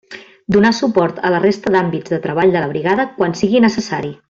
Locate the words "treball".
2.25-2.55